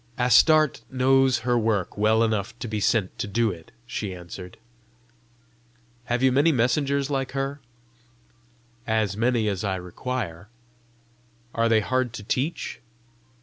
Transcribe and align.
"Astarte 0.17 0.81
knows 0.89 1.41
her 1.45 1.59
work 1.59 1.95
well 1.95 2.23
enough 2.23 2.57
to 2.57 2.67
be 2.67 2.79
sent 2.79 3.15
to 3.19 3.27
do 3.27 3.51
it," 3.51 3.71
she 3.85 4.15
answered. 4.15 4.57
"Have 6.05 6.23
you 6.23 6.31
many 6.31 6.51
messengers 6.51 7.11
like 7.11 7.33
her?" 7.33 7.61
"As 8.87 9.15
many 9.15 9.47
as 9.47 9.63
I 9.63 9.75
require." 9.75 10.49
"Are 11.53 11.69
they 11.69 11.81
hard 11.81 12.13
to 12.13 12.23
teach?" 12.23 12.79